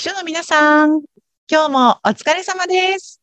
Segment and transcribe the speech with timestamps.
[0.00, 1.02] 秘書の皆さん、
[1.46, 3.20] 今日もお疲れ様です。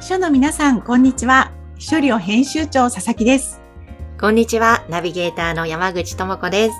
[0.00, 1.52] 秘書の皆さん、こんにちは。
[1.78, 3.60] 秘書寮編集長佐々木です。
[4.20, 4.84] こんにちは。
[4.88, 6.70] ナビゲーターの山口智子で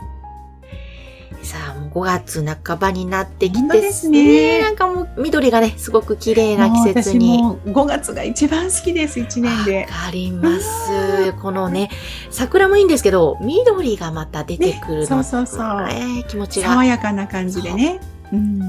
[1.41, 1.49] す。
[1.49, 7.43] さあ、もう5月半ばになってきて本当ですねなんか緑がね、すごく綺麗な季節に。
[7.43, 9.87] もう私も5月が一番好きです、1年でわ。
[9.87, 11.33] かります。
[11.41, 11.91] このね、
[12.31, 16.69] 桜もいいんですけど、緑がまた出てくるの、ねそうそうそうえー気持ちが。
[16.69, 18.01] 爽やかな感じでね。
[18.33, 18.61] うん。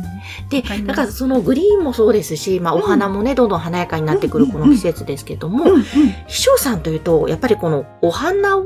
[0.49, 5.83] で、だからそのグリーンもそうですし、まあお花もね、どんどん華やかになってくるこの季節ですけども、うんうん。
[6.27, 8.63] 秘書さんというと、やっぱりこのお花を、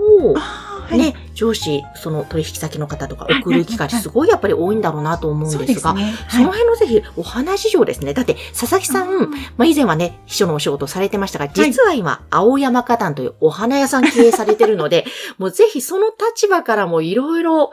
[0.87, 6.13] あーはいね、上司、その取引先の方とか送る機会すごいやっぱり多いんだろうなと思うんでが、ですすね。
[6.29, 8.13] その辺のぜひお話事情ですね。
[8.13, 15.05] だって、佐々木さん、うんまあ、以前はね、秘書のお仕事をされてましたが、実は今、青山花壇というお花屋さん経営されてるので、
[15.37, 17.71] もうぜひその立場からもいろいろ、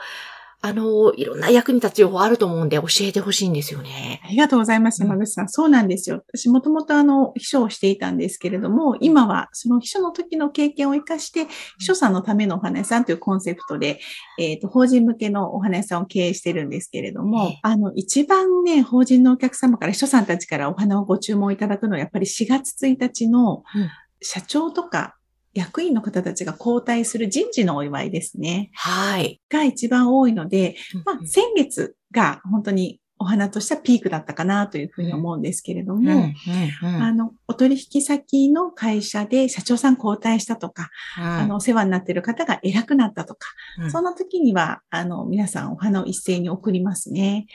[0.67, 4.23] あの、いろんな役に立つ情報あると思うんで教えてほしいんですよね。
[4.25, 5.49] ありがとうございます、うん山口さん。
[5.51, 6.25] そうなんですよ。
[6.33, 11.49] 私もともとあの、秘書をしていたんですけれども、今はその秘書の時の経験を生かして、
[11.79, 14.01] 秘書さんのためのお花屋さんというコンセプトで、
[14.39, 23.89] えっ、と、法人向けのお花屋さんを経営してるんですけれどえもえ、あの、一番ね、法人のお客様から、秘書さんたちからお花をご注文いただくのは、やっぱり4月1日のうん
[24.25, 25.17] 社長とか
[25.55, 28.71] 役員の方たちが交代する人事のお祝いですね。
[28.75, 29.41] はい。
[29.49, 47.47] が一番多いので、まあう、ん先月が本当にお花としてはピークだったかなというふうに思うんですけれども、うんうんうんあの、お取引先の会社で社長さん交代したとか、あの、お世話になっている方が偉くなったとか、うんそんな時には、あの、皆さんお花を一斉に送りますね。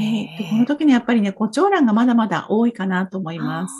[0.00, 3.74] へえーでこの時にやっぱりね、胡蝶蘭がまだまだ多いかなと思います。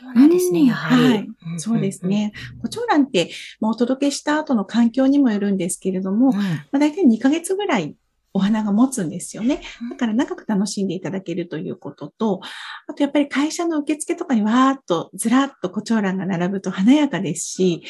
[0.00, 1.02] そうなんですね、うんやはり。
[1.02, 2.06] はいそうです。
[2.06, 2.32] ね。
[2.62, 6.40] 胡蝶蘭って、まあ、お届けした後の環境にもよるんですけれども、ま
[6.72, 7.94] あ、大体2ヶ月ぐらい
[8.32, 9.90] お花が持つんですよねうん。
[9.90, 12.40] だから長く楽しんでいただけるということと、
[12.86, 17.82] あとやっぱり会社の受付とかにわーっとずらっと胡蝶蘭が並ぶと華やかですし、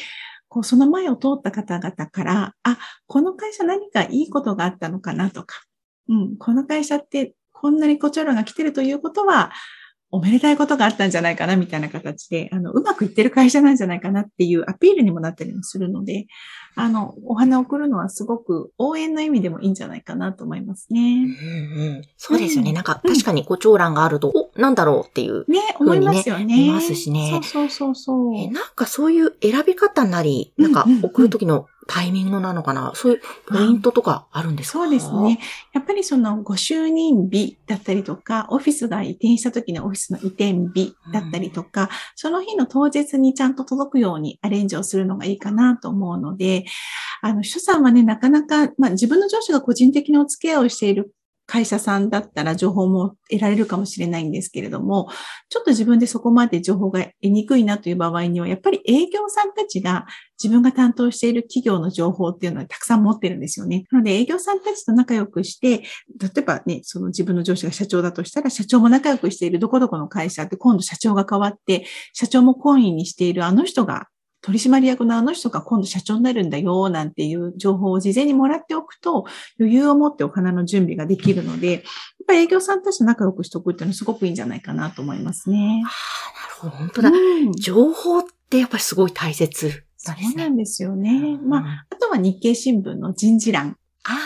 [0.49, 2.77] こうその前を通った方々から、あ、
[3.07, 5.63] この会社何かいいことがあったのかなとか、
[6.09, 9.51] うん、この会社ってこんなに胡蝶蘭が来てるということは、
[10.13, 16.27] おめでたいことがあったんじゃないかなみたいな形で、あの、うまくいってる会社なんじゃないかなっていうアピールにもなったりもするので、
[16.75, 20.99] あの、お花を送るのはすごく応援の意味でもいいんじゃないかなと思いますね。
[21.01, 22.69] うんうんそうですよね。
[22.69, 25.49] うんなんか、確かに胡蝶蘭があると、お、なんだろうっていう。
[25.51, 26.45] ね、思いますよね。
[26.45, 28.35] 見ますしねそうそうそうそう。
[28.35, 34.79] えなんかそういう選び方なり、なんかうんうんうん送る時のタイミングなのかな、そういうポイントとかあるんですか？
[34.79, 35.39] そうですね。。
[35.73, 46.65] やっぱりそのご就任日だったりとか、オフィスが移転した時のオフィスの移転日だったりとか、その日の当日にちゃんと届くようにアレンジをするのがいいかなと思うので、
[47.21, 51.13] あの、秘書さんはね、なかなか、まあ自分の上司が個人的なお付き合いをしている
[51.45, 55.09] 会社さんだったら情報も得られるかもしれないんですけれども、
[55.49, 60.05] ちょっと自分でそこまで情報が得にくいなという場合には、やっぱり営業さんたちが
[60.41, 63.83] 自分が担当している企業の情報っていうのはたくさん持ってるんですよね。
[63.91, 65.83] なので営業さんたちと仲良くして、
[66.19, 74.07] 例えばね、その自分の上司が社長だとしたら、社長も仲良くしているどこどこの会社って今度社長が変わって、社長も懇意にしているあの人が、
[74.43, 79.25] 取締役のあの人が今度社長になるんだよ、なんていう情報を事前にもらっておくと、
[79.57, 81.81] 余裕を持ってお花の準備ができるので、やっ
[82.27, 85.89] ぱり営業さんたちと仲良くしておくっていうのはすごくいいんじゃないかなと思いますねあ。
[85.89, 86.77] あ、なるほど。
[86.77, 87.09] 本当だ。
[87.09, 87.13] う
[87.45, 89.73] ん情報ってやっぱりすごい大切ね。
[89.97, 91.37] そうなんですよね。
[91.41, 94.17] まあ、あ、あとは日経新聞の人事欄あ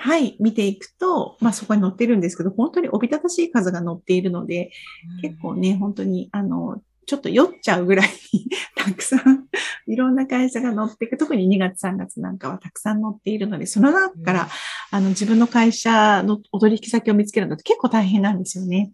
[0.00, 8.46] はい、見ていくと、まあそこに載ってるんですけど、本当におびただしい数が載っているので、ー結構ね、本当に、あの、ちょっと酔っちゃうぐらいに
[8.76, 9.46] たくさん、
[9.86, 14.48] いろんな会社が載っていく、特に2月3月なんかはたくさん載っているので、その中から、うん
[14.90, 18.92] あの、自分の会社のお取引先を見つけるのって結構大変なんですよね。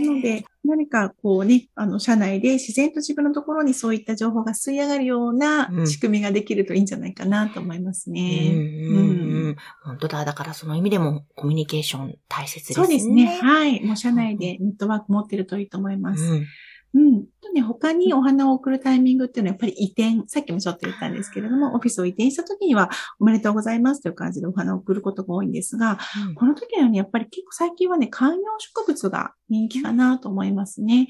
[0.00, 8.50] なので、何かこうね、あの、社内で自然と自分のところにそういった情報が吸い上がるようなうん仕組みができるといいんじゃないかなと思いますうんね。
[8.52, 10.24] うんうん本当だ。
[10.24, 12.86] だからその意味でもコミュニケーション大切ですね。
[12.86, 13.38] そうですね。
[13.42, 13.84] はい。
[13.84, 16.24] もう社内でネットワーク持ってるといいと思います。
[16.24, 16.46] うん
[16.94, 17.24] うん。
[17.40, 22.90] とね、他にお花を送るタイミングっていうのはやっぱり移転、さっきもちょっと言ったんですけれども、オフィスを移転した時には
[23.20, 25.98] おめでとうございますという感じでお花を送ることが多いんですが、
[26.36, 31.08] この時のようにやっぱり結構最近はね、観葉植物が人気かなと思いますね。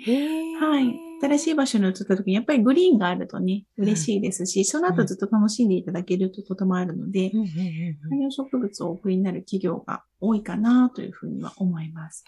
[0.61, 1.09] はい。
[1.21, 12.25] 新しい場所に移った時にやっぱりグリーンがあるとね、嬉しいですし、その後ずっと楽しんでいただけるととてもあるので、うんうんうんうん観葉植物をお送りになる企業が多いかなというふうには思います。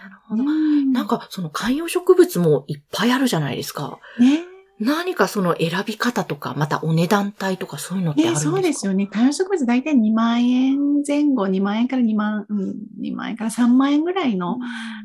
[0.00, 0.42] なるほど。
[0.42, 3.98] うんなんか、その観葉植物もいっぱいあるじゃないですか。
[4.18, 4.44] ね。
[4.80, 9.06] 何かその選び方とか、またお値段帯とかそういうのってあるんですか、そうですよね。
[9.06, 14.58] 観葉植物大体2万円前後、2万円から2万、うん、2万円から3万円ぐらいの、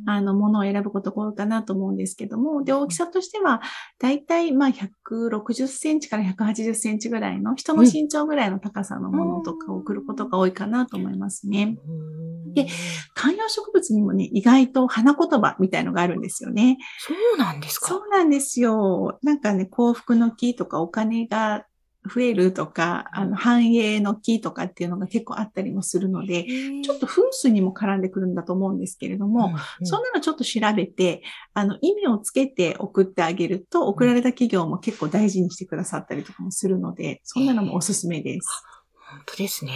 [0.08, 3.62] あの、ものを選ぶことが多いかなと思うんですけども、で、大きさとしては、
[4.00, 11.78] 大体、まあ、160センチから180センチぐらいの、人の身長ぐらいの高さのものとかを送ることが多いかなと思いますね。
[12.54, 12.68] で、
[13.14, 16.78] 観葉植物にもね、意外と花言葉みたいのがあるんですよね。
[17.00, 17.88] そうなんですか？
[17.90, 19.20] そうなんですよ。
[19.24, 21.66] なんかね、幸福の木とかお金が
[22.08, 26.46] 増えるとか、あの、繁栄の木とかっていうのが結構あったりもするので、
[26.84, 31.24] ちょっと風水にも絡んでくるんだと思うんですけれども、うんうん、そんなのちょっと調べて、
[31.54, 38.48] あの、意味をつけて送ってあげると、送られた企業も結構大事にしてくださったりとかもするので、そんなのもおすすめです。
[38.94, 39.74] 本当ですね。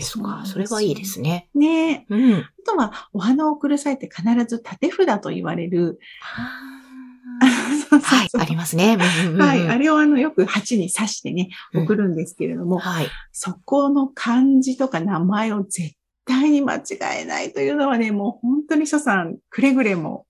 [0.00, 1.48] そうか、それはいいですね。
[1.54, 2.34] ねうん。
[2.34, 5.98] あとは、お花を送る際って必ず縦札と言われる、
[8.00, 8.96] はい、ありますね。
[8.96, 13.08] はい、あれをあの、よく鉢に刺してね、送るんですけれども、はい。
[13.32, 15.94] そこの漢字とか名前を絶
[16.24, 16.82] 対に間違
[17.22, 20.26] えないというのはね、もう本当に所さん、くれぐれも、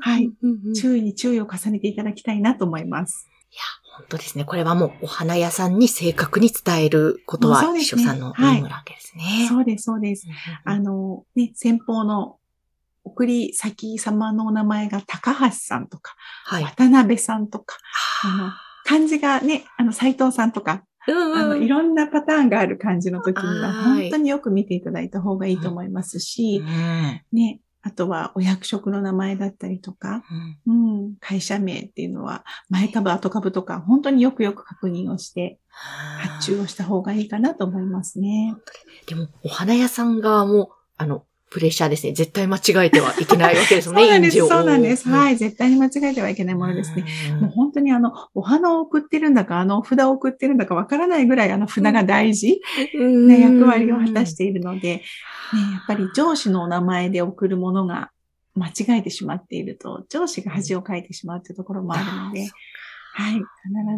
[0.00, 0.30] はい、
[0.74, 3.28] 注意に注意を重ねていただきたいなと思います。
[3.50, 3.62] いや、
[3.96, 4.44] 本当ですね。
[4.44, 9.46] これはもうお花屋さんに正確に伝えることは、秘書さんの任務なわけですね。
[9.48, 10.26] そうです、そうです。
[10.64, 12.36] あの、ね、先方の
[13.10, 16.14] 送り先様のお名前が高橋さんとか、
[16.44, 17.76] はい、渡辺さんとか、
[18.24, 18.36] あ。
[18.36, 18.52] の、
[18.84, 30.22] 漢字がね、あの、斎藤さんとか、うんうん、あの、いろんなパターンがある漢字の時には、本当によく見ていただいた方がいいと思いますし、うん、ね、あとはお役職の名前だったりとか、
[30.66, 38.54] うん、うん、会社名っていうのは、前株、後株とか、本当によくよく確認をして、発注をした方がいいかなと思いますね。
[39.06, 42.12] でも、お花屋さん側も、あの、プレッシャーですね。
[42.12, 44.00] 絶対間違えてはいけないわけですね。
[44.00, 44.38] そうなんです。
[44.38, 45.08] そうなんです。
[45.08, 45.36] はい。
[45.36, 47.04] 絶対に間違えてはいけないものですね。
[47.40, 52.60] もう本当にあの、お花を送ってるんだか、あの、札を送ってるんだかわからないぐらいあの札が大事
[52.94, 55.02] な役割を果たしているので、ね、
[55.72, 58.12] やっぱり上司のお名前で送るものが
[58.54, 62.48] 間違えてしまっていると、上司が恥をかいてしまうというところもあるので、
[63.12, 63.34] はい。
[63.34, 63.44] 必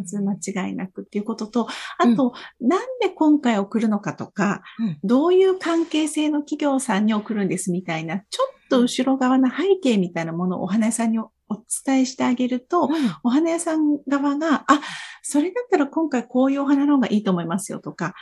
[0.04, 1.68] ず間違いなくっていうことと、
[1.98, 11.30] あと、うん、なんで今回送るのかとか、うん、どういう関係性の企業さんに送るんですみたいな、ちょっと後ろ側の背景みたいなものをお花屋さんにお
[11.84, 12.90] 伝えしてあげると、うん、
[13.22, 14.80] お花屋さん側が、あ、
[15.22, 18.14] それだったら今回こういうお花の方がいいと思いますよとか、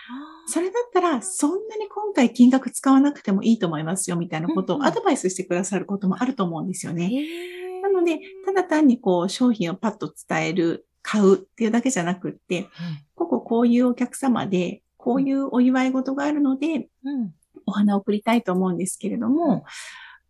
[0.47, 7.09] それだったらそんなに今回金額使わなくてもいいと思いますよみたいなことをアドバイスしてくださることもあると思うんですよね。
[7.09, 7.60] な
[8.01, 12.67] ので、ただ単にこう商品をパッと伝える買うっていうだけじゃなくって、うん、
[13.15, 19.65] こここういうお客様で、こういうお祝い事があるので、うん、お花を送りたいと思うんですけれども、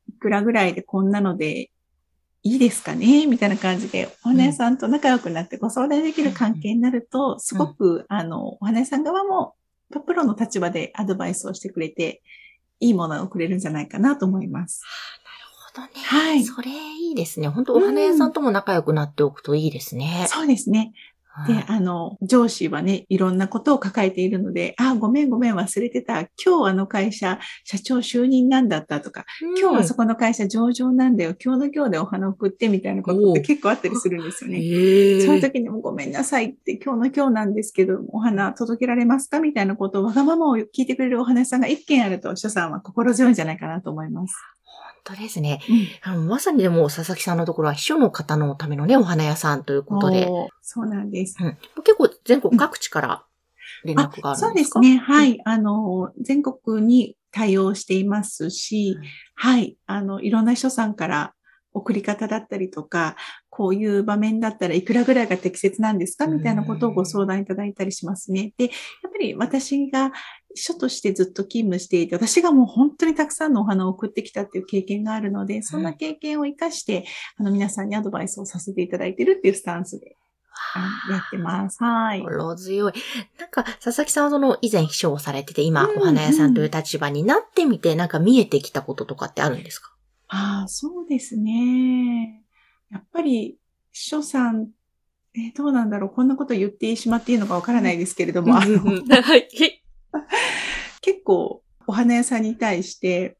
[0.08, 1.70] いくらぐらいでこんなので
[2.42, 3.26] いいですかね？
[3.26, 9.54] みたいな感じで、お花屋さんと仲良くなってご相談できる関係になると、すごく、あの、お花屋さん側も、
[10.06, 12.22] プロの立場でアドバイスをしてくれて、
[12.78, 14.82] いいものをくれるんじゃないかなと思います。
[15.74, 15.90] ほどね。
[15.94, 16.44] はい。
[16.44, 17.48] それいいですね。
[17.48, 20.20] 本当お花屋さんとも仲良くなっておくといいですね。
[20.22, 20.92] うん、そうですね。
[21.46, 26.20] で、あの、上司はね、いろんなことを抱えているので、あ、ごめんごめん忘れてた。
[26.44, 31.34] 今日あの会社、社長就任なんだったとか、うん、今日はそこの会社上場なんだよ。
[31.42, 34.58] 今日の今日でお花送ってみたいなことって結構あったりするんですよね。
[34.58, 44.34] そういう時にもごめんなさいって、今日の今日なんですけど、お花届けられますかみたいなことをわがままを聞いてくれるお花屋さんが一件あると、所さんは心強いんじゃないかなと思います。
[45.04, 45.60] 当ですね。
[46.04, 50.28] うん、あのまさにでも佐々木さんのところは秘書の方のためのね、お花屋さんということで。
[50.62, 51.58] そうなんです、うん。
[51.82, 53.24] 結構全国各地から
[53.84, 54.98] 連絡があるんですか、うん、そうですね。
[54.98, 55.40] はい。
[55.44, 58.98] あの、全国に対応していますし、
[59.34, 59.76] はい。
[59.86, 61.34] あの、いろんな秘書さんから
[61.72, 63.16] 送り方だったりとか、
[63.48, 68.52] こういう場面だったらいくらぐらいが適切なんですかみたいなことをご相談いただいたりしますね。
[68.56, 68.70] で、や
[69.08, 70.12] っぱり私が
[70.54, 77.04] 書としてずっと勤務していて、私がもう本当にたくさんのお花を送ってきたっていう経験があるので、そんな経験を活かして、
[77.36, 80.16] あの皆さんにアドバイスをさせていただいているっていうスタンスで
[81.10, 81.82] やってます。
[81.82, 82.20] はい。
[82.20, 82.92] 心強い。
[83.38, 89.92] なんか、佐々木さんはその以前秘書をされてて、今、お花屋さんという立場になってみて、なんか見えてきたこととかってあるんですか？
[90.28, 92.42] ああ、そうですね。
[92.90, 93.56] やっぱり、
[93.92, 94.68] 秘書さん、
[95.34, 98.80] えどうなんだろうこんなこと言ってしまっていいのかわからないですけれども、あの、
[99.22, 99.48] はい。
[101.00, 103.36] 結構お花屋さんに対して、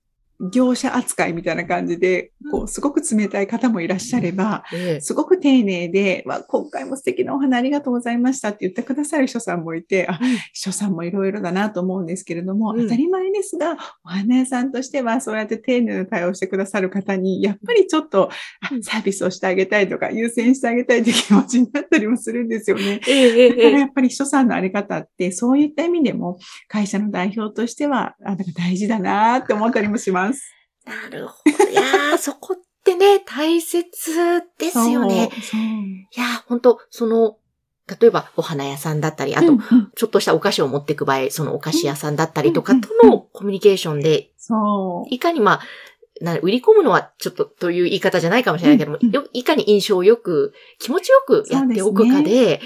[0.52, 5.00] 業者扱いみたいな感じで、こう、すごく冷たい方もいらっしゃれば、ええ。
[5.00, 9.60] すごく丁寧で、わ今回も素敵なお花ありがとうございましたって言ってくださる秘書さん。
[9.60, 10.18] もいて、あ、
[10.52, 12.82] 秘書さんもいろいろだなと思うんですけれども、うん。
[12.82, 18.30] 当たり前ですが、お花屋さんとしてはそうやって丁寧な対応してくださる方に、やっぱりちょっと
[18.82, 22.98] サービスをしてあげたいとか、優先してあげたいという気持ちになったりもするんですよね。
[22.98, 30.29] だからえやっぱり秘書さんのあり方って、そういった意味でも、会社の代表としては、あなんか大事だなって思ったりもします。
[30.84, 31.70] なるほど。
[31.70, 33.90] いやー、 そこってね、大切
[34.58, 35.30] ですよね。
[36.14, 37.36] いやー、本当その、
[38.00, 39.58] 例えばお花屋さんだったり、あと、
[39.96, 45.14] ちょっとしたお菓子を持っていく場合、そのお菓子屋さんだったりとかとうんのコミュニケーションで、そう。
[45.14, 45.60] いかにまあ、
[46.20, 52.60] な売り込むのはちょっとという言い方じゃないかもしれないけども、うんうんよいかに印象をよく、気持ちよくやっておくかで、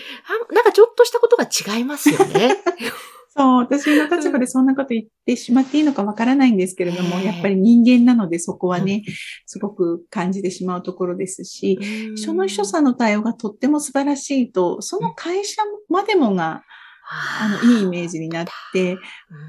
[0.50, 2.56] あなんかちょっとしたことが違いますよね。
[3.36, 9.02] そう、私の立場でそんなこと言ってしまっていいのかわからないんですけれども、ええやっぱり人間なのでそこはね、
[9.46, 11.78] すごく感じてしまうところですし、
[12.16, 16.62] その秘書さんの対応がとっても素晴らしいと、その会社までもが、
[17.06, 18.98] あの、いいイメージになって、うん。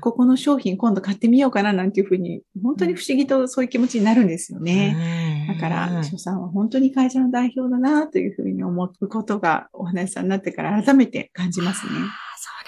[0.02, 5.48] ここの商品今度買ってみようかななんていうふうに、本当に不思議とそういう気持ちになるんですよね。
[5.48, 11.92] だから、秘書さんは本当に会社の代表だなというふうに思うことがお話しさんになってから改めて感じますね。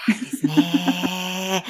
[0.08, 1.64] ですね。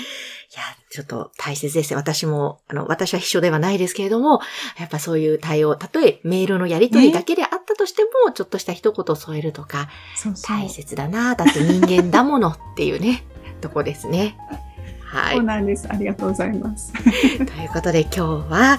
[0.51, 1.99] いや、ちょっと大切ですよ。
[1.99, 4.41] 私も、あの、私は秘書ではないですけれども、
[4.79, 10.57] やっぱそういう対応、たとえメールのやり取りだけであったとしても、ちょっとした一言添えるとか、そうそう。
[10.57, 13.25] 大切だなだって人間だものっていうね、
[13.61, 14.37] とこですね。
[15.05, 15.45] はそうい。
[15.47, 15.87] なんです。
[15.91, 16.93] ありがとうございます。
[17.03, 18.79] ということで今日は、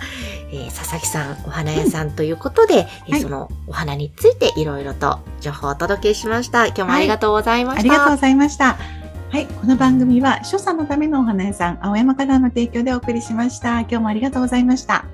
[0.51, 6.67] えー佐々木さん、お花屋さんということで、えーはいそのお花についていろいろと情報をお届けしました。
[6.67, 7.79] 今日もありがとうございました。
[7.81, 8.98] ありがとうございました。
[9.31, 9.45] はい。
[9.45, 13.81] この番組は、所作のためのお花屋さん、青山花壇の提供でお送りしました。
[13.81, 15.05] 今日もありがとうございました。